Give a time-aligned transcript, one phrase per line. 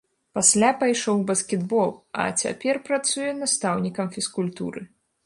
[0.37, 1.91] Пасля пайшоў у баскетбол,
[2.23, 4.81] а цяпер працуе настаўнікам фізкультуры.